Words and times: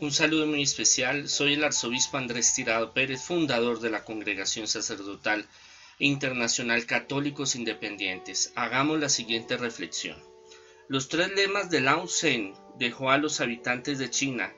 Un 0.00 0.12
saludo 0.12 0.46
muy 0.46 0.62
especial, 0.62 1.28
soy 1.28 1.52
el 1.52 1.62
arzobispo 1.62 2.16
Andrés 2.16 2.54
Tirado 2.54 2.94
Pérez, 2.94 3.20
fundador 3.22 3.80
de 3.80 3.90
la 3.90 4.02
Congregación 4.02 4.66
Sacerdotal 4.66 5.46
Internacional 5.98 6.86
Católicos 6.86 7.54
Independientes. 7.54 8.50
Hagamos 8.56 8.98
la 8.98 9.10
siguiente 9.10 9.58
reflexión. 9.58 10.16
Los 10.88 11.10
tres 11.10 11.34
lemas 11.36 11.68
de 11.68 11.82
Lao 11.82 12.06
Tse 12.06 12.54
dejó 12.78 13.10
a 13.10 13.18
los 13.18 13.42
habitantes 13.42 13.98
de 13.98 14.08
China 14.08 14.54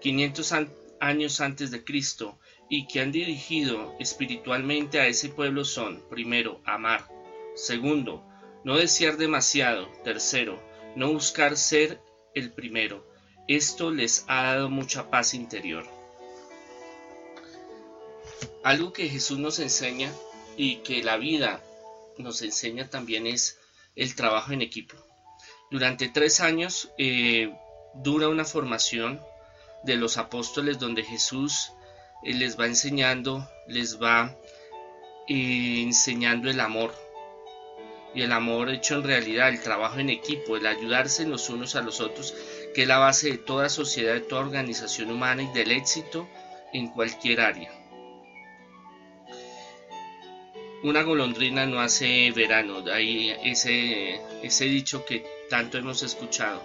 500 0.00 0.54
años 1.00 1.42
antes 1.42 1.70
de 1.70 1.84
Cristo 1.84 2.38
y 2.70 2.86
que 2.86 3.00
han 3.00 3.12
dirigido 3.12 3.94
espiritualmente 4.00 4.98
a 4.98 5.08
ese 5.08 5.28
pueblo 5.28 5.66
son, 5.66 6.08
primero, 6.08 6.62
amar, 6.64 7.06
segundo, 7.54 8.26
no 8.64 8.78
desear 8.78 9.18
demasiado, 9.18 9.92
tercero, 10.04 10.58
no 10.96 11.12
buscar 11.12 11.58
ser 11.58 12.00
el 12.34 12.50
primero, 12.50 13.06
esto 13.48 13.90
les 13.90 14.24
ha 14.28 14.42
dado 14.42 14.68
mucha 14.68 15.10
paz 15.10 15.34
interior. 15.34 15.86
Algo 18.64 18.92
que 18.92 19.08
Jesús 19.08 19.38
nos 19.38 19.60
enseña 19.60 20.12
y 20.56 20.76
que 20.76 21.02
la 21.02 21.16
vida 21.16 21.62
nos 22.18 22.42
enseña 22.42 22.90
también 22.90 23.26
es 23.26 23.58
el 23.94 24.14
trabajo 24.14 24.52
en 24.52 24.62
equipo. 24.62 24.96
Durante 25.70 26.08
tres 26.08 26.40
años 26.40 26.90
eh, 26.98 27.52
dura 27.94 28.28
una 28.28 28.44
formación 28.44 29.20
de 29.84 29.96
los 29.96 30.16
apóstoles 30.16 30.78
donde 30.78 31.04
Jesús 31.04 31.72
eh, 32.24 32.34
les 32.34 32.58
va 32.58 32.66
enseñando, 32.66 33.48
les 33.68 34.02
va 34.02 34.36
eh, 35.28 35.82
enseñando 35.82 36.50
el 36.50 36.60
amor. 36.60 36.94
Y 38.14 38.22
el 38.22 38.32
amor 38.32 38.70
hecho 38.70 38.94
en 38.94 39.02
realidad, 39.02 39.50
el 39.50 39.60
trabajo 39.60 39.98
en 39.98 40.08
equipo, 40.08 40.56
el 40.56 40.66
ayudarse 40.66 41.26
los 41.26 41.50
unos 41.50 41.76
a 41.76 41.82
los 41.82 42.00
otros 42.00 42.34
que 42.76 42.82
es 42.82 42.88
la 42.88 42.98
base 42.98 43.30
de 43.30 43.38
toda 43.38 43.70
sociedad, 43.70 44.12
de 44.12 44.20
toda 44.20 44.42
organización 44.42 45.10
humana 45.10 45.42
y 45.42 45.46
del 45.46 45.70
éxito 45.70 46.28
en 46.74 46.88
cualquier 46.88 47.40
área. 47.40 47.72
Una 50.82 51.02
golondrina 51.02 51.64
no 51.64 51.80
hace 51.80 52.30
verano, 52.32 52.84
ahí 52.92 53.34
ese, 53.42 54.20
dicho 54.66 55.06
que 55.06 55.24
tanto 55.48 55.78
hemos 55.78 56.02
escuchado. 56.02 56.62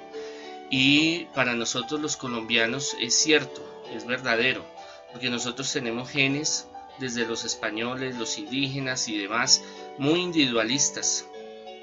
Y 0.70 1.28
para 1.34 1.56
nosotros 1.56 2.02
los 2.02 2.18
colombianos 2.18 2.98
es 3.00 3.16
cierto, 3.16 3.64
es 3.96 4.06
verdadero, 4.06 4.66
porque 5.14 5.30
nosotros 5.30 5.72
tenemos 5.72 6.10
genes 6.10 6.68
desde 7.00 7.26
los 7.26 7.46
españoles, 7.46 8.18
los 8.18 8.38
indígenas 8.38 9.08
y 9.08 9.18
demás, 9.18 9.64
muy 9.98 10.20
individualistas. 10.20 11.26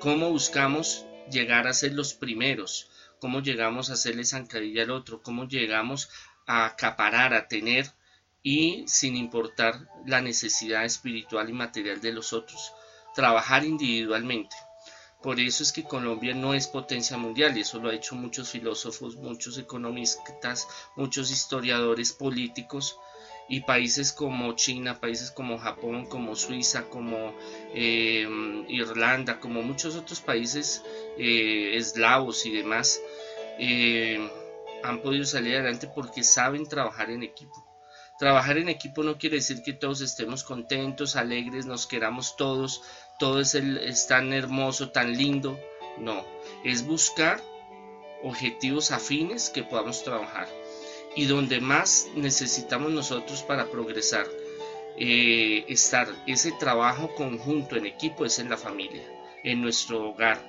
¿Cómo 0.00 0.28
buscamos 0.28 1.06
llegar 1.30 1.66
a 1.66 1.72
ser 1.72 1.94
los 1.94 2.12
primeros? 2.12 2.90
Cómo 3.20 3.40
llegamos 3.40 3.90
a 3.90 3.94
hacerle 3.94 4.24
zancadilla 4.24 4.82
al 4.82 4.90
otro, 4.90 5.22
cómo 5.22 5.46
llegamos 5.46 6.10
a 6.46 6.66
acaparar, 6.66 7.34
a 7.34 7.48
tener 7.48 7.92
y 8.42 8.84
sin 8.86 9.16
importar 9.16 9.88
la 10.06 10.20
necesidad 10.20 10.84
espiritual 10.84 11.50
y 11.50 11.52
material 11.52 12.00
de 12.00 12.12
los 12.12 12.32
otros, 12.32 12.72
trabajar 13.14 13.64
individualmente. 13.64 14.56
Por 15.22 15.40
eso 15.40 15.64
es 15.64 15.72
que 15.72 15.82
Colombia 15.82 16.32
no 16.34 16.54
es 16.54 16.68
potencia 16.68 17.16
mundial 17.16 17.56
y 17.56 17.62
eso 17.62 17.80
lo 17.80 17.88
han 17.88 17.96
hecho 17.96 18.14
muchos 18.14 18.50
filósofos, 18.50 19.16
muchos 19.16 19.58
economistas, 19.58 20.68
muchos 20.94 21.32
historiadores 21.32 22.12
políticos 22.12 22.96
y 23.48 23.60
países 23.60 24.12
como 24.12 24.52
China, 24.52 25.00
países 25.00 25.30
como 25.30 25.58
Japón, 25.58 26.06
como 26.06 26.36
Suiza, 26.36 26.84
como 26.84 27.34
eh, 27.74 28.28
Irlanda, 28.68 29.40
como 29.40 29.62
muchos 29.62 29.96
otros 29.96 30.20
países 30.20 30.82
eh, 31.16 31.72
eslavos 31.76 32.44
y 32.44 32.52
demás, 32.52 33.00
eh, 33.58 34.30
han 34.84 35.00
podido 35.00 35.24
salir 35.24 35.54
adelante 35.54 35.88
porque 35.92 36.22
saben 36.22 36.66
trabajar 36.66 37.10
en 37.10 37.22
equipo. 37.22 37.64
Trabajar 38.18 38.58
en 38.58 38.68
equipo 38.68 39.02
no 39.02 39.16
quiere 39.16 39.36
decir 39.36 39.62
que 39.62 39.72
todos 39.72 40.00
estemos 40.02 40.44
contentos, 40.44 41.16
alegres, 41.16 41.66
nos 41.66 41.86
queramos 41.86 42.36
todos, 42.36 42.82
todo 43.18 43.40
es, 43.40 43.54
es 43.54 44.08
tan 44.08 44.32
hermoso, 44.32 44.90
tan 44.90 45.16
lindo. 45.16 45.58
No, 45.98 46.24
es 46.64 46.86
buscar 46.86 47.40
objetivos 48.22 48.90
afines 48.90 49.50
que 49.50 49.62
podamos 49.62 50.02
trabajar 50.04 50.48
y 51.16 51.26
donde 51.26 51.60
más 51.60 52.08
necesitamos 52.14 52.92
nosotros 52.92 53.42
para 53.42 53.70
progresar, 53.70 54.26
eh, 54.96 55.64
estar 55.68 56.08
ese 56.26 56.52
trabajo 56.52 57.14
conjunto 57.14 57.76
en 57.76 57.86
equipo 57.86 58.24
es 58.24 58.38
en 58.38 58.50
la 58.50 58.56
familia, 58.56 59.02
en 59.44 59.62
nuestro 59.62 60.10
hogar. 60.10 60.40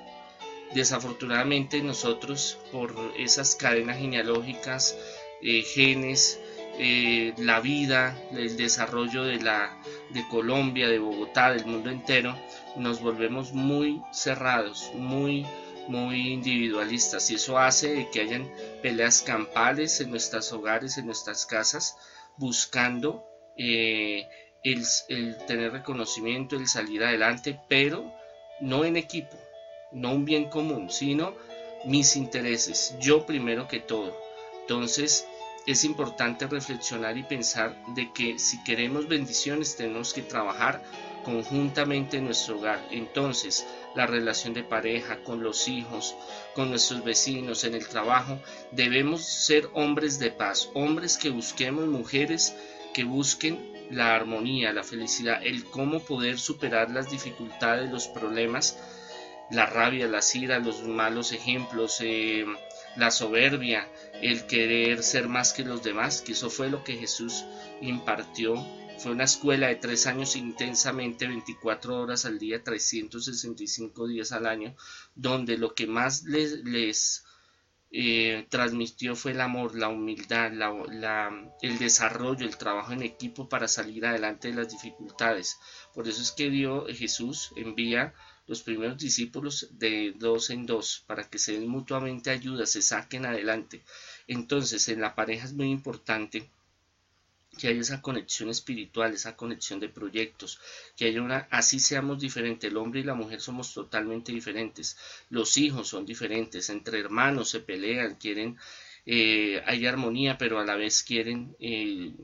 Desafortunadamente 0.74 1.80
nosotros 1.82 2.58
por 2.72 2.94
esas 3.16 3.54
cadenas 3.54 3.98
genealógicas, 3.98 4.96
eh, 5.42 5.62
genes, 5.62 6.40
eh, 6.78 7.34
la 7.36 7.60
vida, 7.60 8.16
el 8.32 8.56
desarrollo 8.56 9.24
de, 9.24 9.40
la, 9.40 9.76
de 10.10 10.26
Colombia, 10.28 10.88
de 10.88 10.98
Bogotá, 10.98 11.52
del 11.52 11.66
mundo 11.66 11.90
entero, 11.90 12.36
nos 12.76 13.00
volvemos 13.00 13.52
muy 13.52 14.00
cerrados, 14.12 14.90
muy 14.94 15.44
muy 15.90 16.32
individualistas 16.32 17.30
y 17.30 17.34
eso 17.34 17.58
hace 17.58 18.08
que 18.12 18.20
hayan 18.20 18.48
peleas 18.82 19.22
campales 19.22 20.00
en 20.00 20.10
nuestros 20.10 20.52
hogares, 20.52 20.98
en 20.98 21.06
nuestras 21.06 21.46
casas, 21.46 21.96
buscando 22.36 23.24
eh, 23.56 24.26
el, 24.62 25.36
tener 25.46 25.72
reconocimiento, 25.72 26.56
el 26.56 26.68
salir 26.68 27.04
adelante, 27.04 27.60
pero 27.68 28.12
no 28.60 28.84
en 28.84 28.96
equipo, 28.96 29.36
no 29.92 30.12
un 30.12 30.24
bien 30.24 30.48
común, 30.48 30.90
sino 30.90 31.34
mis 31.84 32.16
intereses, 32.16 32.94
yo 33.00 33.26
primero 33.26 33.68
que 33.68 33.80
todo. 33.80 34.16
Entonces 34.62 35.26
es 35.66 35.84
importante 35.84 36.46
reflexionar 36.46 37.16
y 37.16 37.22
pensar 37.22 37.76
de 37.94 38.12
que 38.12 38.38
si 38.38 38.62
queremos 38.64 39.08
bendiciones 39.08 39.76
tenemos 39.76 40.12
que 40.12 40.22
trabajar 40.22 40.82
conjuntamente 41.24 42.16
en 42.16 42.26
nuestro 42.26 42.58
hogar. 42.58 42.86
Entonces, 42.90 43.66
la 43.94 44.06
relación 44.06 44.54
de 44.54 44.62
pareja, 44.62 45.22
con 45.22 45.42
los 45.42 45.68
hijos, 45.68 46.14
con 46.54 46.70
nuestros 46.70 47.04
vecinos, 47.04 47.64
en 47.64 47.74
el 47.74 47.86
trabajo, 47.88 48.38
debemos 48.70 49.24
ser 49.24 49.68
hombres 49.74 50.18
de 50.18 50.30
paz, 50.30 50.70
hombres 50.74 51.18
que 51.18 51.30
busquemos, 51.30 51.86
mujeres 51.86 52.54
que 52.94 53.04
busquen 53.04 53.70
la 53.90 54.14
armonía, 54.14 54.72
la 54.72 54.84
felicidad, 54.84 55.44
el 55.44 55.64
cómo 55.64 56.00
poder 56.00 56.38
superar 56.38 56.90
las 56.90 57.10
dificultades, 57.10 57.90
los 57.90 58.06
problemas, 58.08 58.78
la 59.50 59.66
rabia, 59.66 60.06
la 60.06 60.20
ira, 60.34 60.60
los 60.60 60.82
malos 60.84 61.32
ejemplos, 61.32 62.00
eh, 62.00 62.46
la 62.96 63.10
soberbia, 63.10 63.88
el 64.22 64.46
querer 64.46 65.02
ser 65.02 65.28
más 65.28 65.52
que 65.52 65.64
los 65.64 65.82
demás, 65.82 66.22
que 66.22 66.32
eso 66.32 66.50
fue 66.50 66.70
lo 66.70 66.84
que 66.84 66.96
Jesús 66.96 67.44
impartió 67.80 68.54
fue 69.00 69.12
una 69.12 69.24
escuela 69.24 69.68
de 69.68 69.76
tres 69.76 70.06
años 70.06 70.36
intensamente, 70.36 71.26
24 71.26 72.02
horas 72.02 72.26
al 72.26 72.38
día, 72.38 72.62
365 72.62 74.06
días 74.06 74.30
al 74.32 74.46
año, 74.46 74.76
donde 75.14 75.56
lo 75.56 75.74
que 75.74 75.86
más 75.86 76.24
les, 76.24 77.24
eh, 77.92 78.46
transmitió 78.50 79.16
fue 79.16 79.32
el 79.32 79.40
amor, 79.40 79.74
la 79.74 79.88
humildad, 79.88 80.52
el 81.62 81.78
desarrollo, 81.78 82.44
el 82.44 82.58
trabajo 82.58 82.92
en 82.92 83.02
equipo 83.02 83.48
para 83.48 83.68
salir 83.68 84.04
adelante 84.04 84.48
de 84.48 84.54
las 84.54 84.70
dificultades. 84.70 85.58
Por 85.94 86.06
eso 86.06 86.20
es 86.20 86.30
que 86.32 86.50
Dios, 86.50 86.84
Jesús 86.94 87.52
envía 87.56 88.12
los 88.46 88.62
primeros 88.62 88.98
discípulos 88.98 89.68
de 89.78 90.12
dos 90.18 90.50
en 90.50 90.66
dos 90.66 91.04
para 91.06 91.24
que 91.24 91.38
se 91.38 91.52
den 91.52 91.68
mutuamente 91.68 92.30
ayuda, 92.30 92.66
se 92.66 92.82
saquen 92.82 93.24
adelante. 93.24 93.82
Entonces 94.26 94.88
en 94.88 95.00
la 95.00 95.14
pareja 95.14 95.46
es 95.46 95.54
muy 95.54 95.70
importante 95.70 96.50
que 97.60 97.68
haya 97.68 97.80
esa 97.80 98.00
conexión 98.00 98.48
espiritual, 98.48 99.12
esa 99.12 99.36
conexión 99.36 99.80
de 99.80 99.90
proyectos, 99.90 100.58
que 100.96 101.04
haya 101.04 101.20
una, 101.20 101.46
así 101.50 101.78
seamos 101.78 102.18
diferentes, 102.18 102.70
el 102.70 102.78
hombre 102.78 103.00
y 103.00 103.04
la 103.04 103.14
mujer 103.14 103.40
somos 103.40 103.74
totalmente 103.74 104.32
diferentes, 104.32 104.96
los 105.28 105.56
hijos 105.58 105.88
son 105.88 106.06
diferentes, 106.06 106.70
entre 106.70 106.98
hermanos 106.98 107.50
se 107.50 107.60
pelean, 107.60 108.14
quieren, 108.14 108.56
eh, 109.04 109.62
hay 109.66 109.86
armonía, 109.86 110.38
pero 110.38 110.58
a 110.58 110.64
la 110.64 110.76
vez 110.76 111.02
quieren 111.02 111.54
eh, 111.60 112.14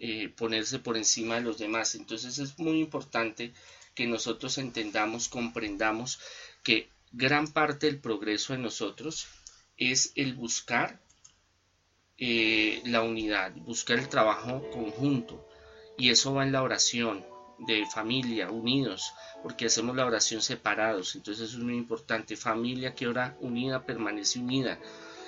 eh, 0.00 0.28
ponerse 0.30 0.80
por 0.80 0.96
encima 0.96 1.36
de 1.36 1.42
los 1.42 1.58
demás. 1.58 1.94
Entonces 1.94 2.38
es 2.38 2.58
muy 2.58 2.80
importante 2.80 3.52
que 3.94 4.06
nosotros 4.06 4.58
entendamos, 4.58 5.28
comprendamos 5.28 6.18
que 6.62 6.88
gran 7.12 7.46
parte 7.52 7.86
del 7.86 8.00
progreso 8.00 8.52
de 8.52 8.58
nosotros 8.58 9.28
es 9.76 10.12
el 10.16 10.34
buscar 10.34 11.00
eh, 12.18 12.82
la 12.84 13.02
unidad, 13.02 13.52
buscar 13.56 13.98
el 13.98 14.08
trabajo 14.08 14.70
conjunto. 14.70 15.46
Y 15.98 16.10
eso 16.10 16.34
va 16.34 16.44
en 16.44 16.52
la 16.52 16.62
oración 16.62 17.24
de 17.58 17.86
familia, 17.86 18.50
unidos, 18.50 19.12
porque 19.42 19.66
hacemos 19.66 19.96
la 19.96 20.06
oración 20.06 20.42
separados. 20.42 21.14
Entonces 21.14 21.48
eso 21.48 21.58
es 21.58 21.64
muy 21.64 21.76
importante. 21.76 22.36
Familia 22.36 22.94
que 22.94 23.06
ora 23.06 23.36
unida 23.40 23.84
permanece 23.84 24.38
unida. 24.38 24.78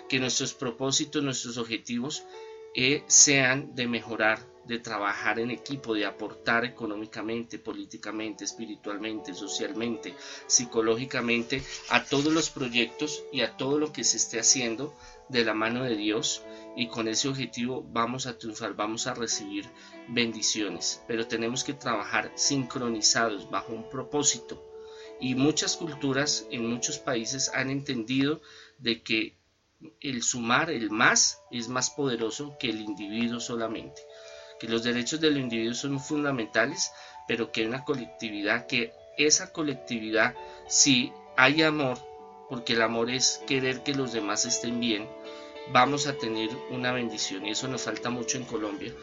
Que 0.09 0.19
nuestros 0.21 0.55
propósitos, 0.55 1.23
nuestros 1.23 1.59
objetivos 1.59 2.25
eh, 2.78 3.05
sean 3.06 3.75
de 3.75 3.87
mejorar, 3.87 4.38
de 4.67 4.78
trabajar 4.78 5.38
en 5.38 5.50
equipo, 5.50 5.94
de 5.94 6.05
aportar 6.05 6.67
económicamente, 6.67 7.58
políticamente, 7.58 8.44
espiritualmente, 8.44 9.32
socialmente, 9.32 10.14
psicológicamente 10.46 11.62
a 11.88 12.05
todos 12.05 12.31
los 12.31 12.50
proyectos 12.50 13.25
y 13.32 13.40
a 13.40 13.56
todo 13.56 13.78
lo 13.78 13.93
que 13.93 14.05
se 14.05 14.19
esté 14.19 14.38
haciendo 14.38 14.94
de 15.31 15.43
la 15.43 15.55
mano 15.55 15.84
de 15.84 15.96
Dios 15.96 16.43
y 16.76 16.88
con 16.88 17.08
ese 17.08 17.28
objetivo 17.28 17.82
vamos 17.93 18.26
a 18.26 18.37
triunfar, 18.37 18.75
vamos 18.75 19.06
a 19.06 19.14
recibir 19.14 19.67
bendiciones, 20.08 21.02
pero 21.08 21.26
tenemos 21.26 21.64
que 21.64 21.73
trabajar 21.73 22.31
sincronizados 22.34 23.49
bajo 23.49 23.73
un 23.73 23.88
propósito. 23.88 24.62
Y 25.19 25.34
muchas 25.34 25.78
culturas 25.78 26.46
en 26.50 26.69
muchos 26.69 26.99
países 26.99 27.50
han 27.55 27.70
entendido 27.70 28.43
de 28.78 29.02
que 29.02 29.38
el 30.00 30.23
sumar, 30.23 30.70
el 30.70 30.90
más, 30.90 31.43
es 31.50 31.69
más 31.69 31.90
poderoso 31.90 32.56
que 32.58 32.70
el 32.70 32.81
individuo 32.81 33.40
solamente. 33.40 34.02
Que 34.58 34.69
los 34.69 34.82
derechos 34.82 35.20
del 35.20 35.37
individuo 35.37 35.75
son 35.75 36.00
fundamentales, 36.00 36.93
pero 37.28 37.52
que 37.52 37.67
una 37.67 37.84
colectividad, 37.84 38.67
que 38.67 38.93
esa 39.19 39.52
colectividad, 39.52 40.34
si 40.69 41.12
hay 41.37 41.62
amor, 41.62 41.99
porque 42.49 42.75
el 42.75 42.82
amor 42.82 43.11
es 43.11 43.43
querer 43.46 43.82
que 43.82 43.94
los 43.94 44.12
demás 44.12 44.46
estén 44.46 44.81
bien, 44.81 45.08
vamos 45.73 46.06
a 46.06 46.14
tener 46.14 46.50
una 46.70 46.93
bendición 46.93 47.44
y 47.44 47.50
eso 47.50 47.69
nos 47.69 47.82
falta 47.82 48.08
mucho 48.08 48.38
en 48.38 48.44
Colombia 48.44 48.94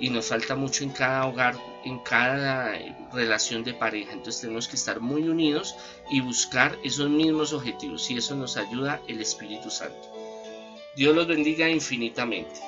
y 0.00 0.10
nos 0.10 0.26
falta 0.26 0.54
mucho 0.54 0.84
en 0.84 0.90
cada 0.90 1.26
hogar, 1.26 1.56
en 1.84 1.98
cada 2.00 2.72
relación 3.12 3.64
de 3.64 3.74
pareja. 3.74 4.12
Entonces 4.12 4.42
tenemos 4.42 4.68
que 4.68 4.76
estar 4.76 5.00
muy 5.00 5.28
unidos 5.28 5.74
y 6.10 6.20
buscar 6.20 6.78
esos 6.84 7.08
mismos 7.08 7.52
objetivos 7.52 8.10
y 8.10 8.18
eso 8.18 8.34
nos 8.36 8.56
ayuda 8.56 9.00
el 9.08 9.20
Espíritu 9.20 9.70
Santo. 9.70 10.17
Dios 10.98 11.14
los 11.14 11.28
bendiga 11.28 11.70
infinitamente. 11.70 12.58